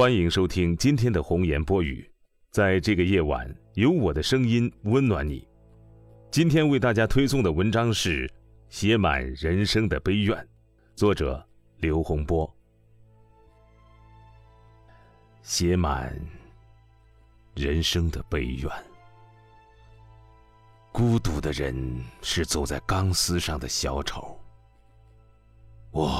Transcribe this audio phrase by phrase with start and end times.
[0.00, 2.10] 欢迎收听今天的红颜播语，
[2.50, 5.46] 在这个夜晚，有我的声音温暖你。
[6.30, 8.26] 今天为大家推送的文章是
[8.70, 10.34] 《写满人生的悲怨》，
[10.96, 11.46] 作者
[11.80, 12.50] 刘洪波。
[15.42, 16.18] 写满
[17.54, 18.72] 人生的悲怨，
[20.92, 24.40] 孤独的人是走在钢丝上的小丑。
[25.90, 26.10] 我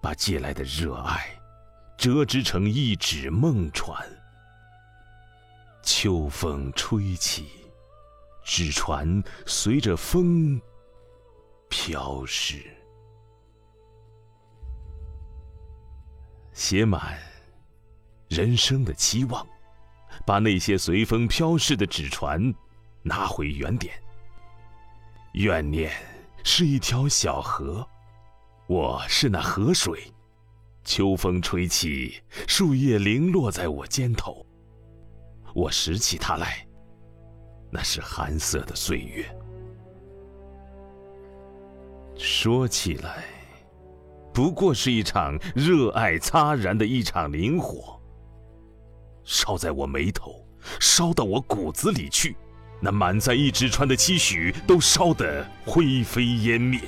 [0.00, 1.41] 把借来的热爱。
[2.02, 3.96] 折织成一纸梦船，
[5.84, 7.46] 秋风吹起，
[8.42, 10.60] 纸船随着风
[11.68, 12.60] 飘逝，
[16.52, 17.16] 写满
[18.28, 19.46] 人生的期望，
[20.26, 22.52] 把那些随风飘逝的纸船
[23.02, 23.94] 拿回原点。
[25.34, 25.92] 怨念
[26.42, 27.88] 是一条小河，
[28.66, 30.12] 我是那河水。
[30.84, 34.44] 秋风吹起，树叶零落在我肩头。
[35.54, 36.66] 我拾起它来，
[37.70, 39.24] 那是寒色的岁月。
[42.16, 43.24] 说起来，
[44.32, 48.00] 不过是一场热爱擦燃的一场灵火，
[49.24, 50.46] 烧在我眉头，
[50.80, 52.36] 烧到我骨子里去，
[52.80, 56.80] 那满载一纸船的期许都烧得灰飞烟灭。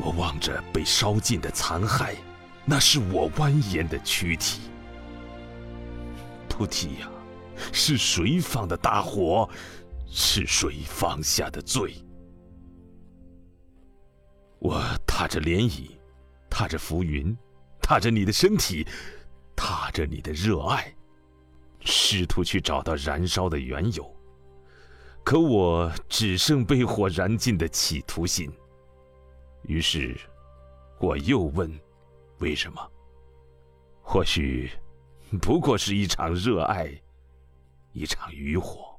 [0.00, 2.14] 我望着被烧尽的残骸。
[2.68, 4.62] 那是我蜿蜒的躯体，
[6.48, 7.08] 菩提呀，
[7.72, 9.48] 是谁放的大火？
[10.08, 11.94] 是谁放下的罪？
[14.58, 15.90] 我踏着涟漪，
[16.50, 17.36] 踏着浮云，
[17.80, 18.84] 踏着你的身体，
[19.54, 20.92] 踏着你的热爱，
[21.80, 24.12] 试图去找到燃烧的缘由。
[25.22, 28.50] 可我只剩被火燃尽的企图心。
[29.66, 30.16] 于是，
[30.98, 31.70] 我又问。
[32.38, 32.92] 为什么？
[34.02, 34.70] 或许
[35.40, 36.90] 不过是一场热爱，
[37.92, 38.95] 一场渔火。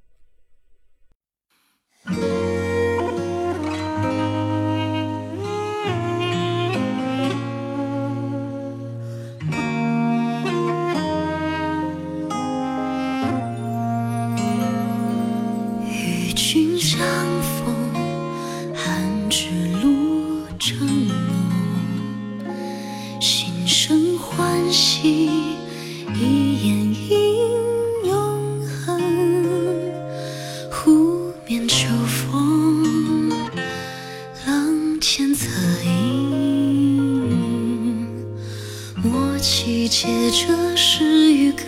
[39.40, 41.64] 起接着诗与歌，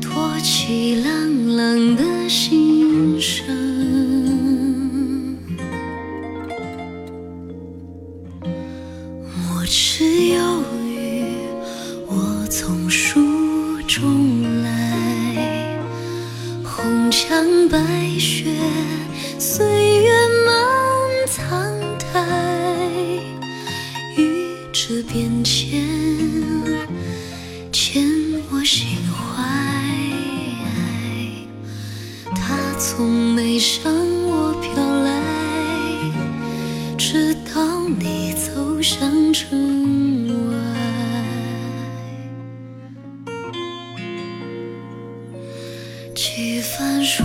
[0.00, 3.46] 托起朗朗的心声。
[8.42, 10.49] 我只有。
[33.00, 33.90] 从没向
[34.26, 34.74] 我飘
[35.04, 35.10] 来，
[36.98, 40.54] 直到你走向城外。
[46.14, 47.24] 几番霜，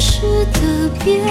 [0.00, 0.22] 世
[0.54, 1.22] 的变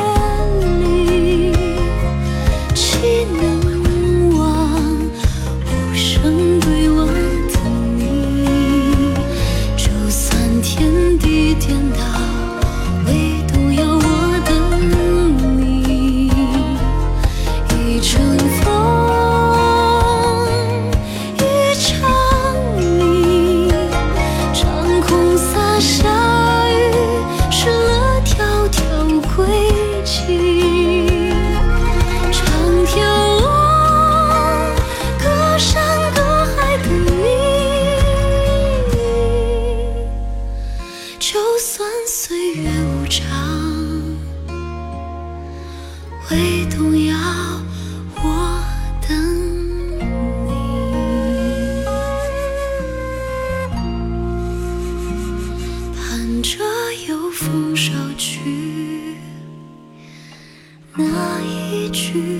[43.10, 43.26] 长，
[46.30, 47.18] 未动摇。
[48.22, 48.64] 我
[49.08, 49.12] 等
[50.46, 50.50] 你，
[55.96, 56.60] 盼着
[57.08, 59.16] 有风捎去
[60.96, 62.39] 那一句。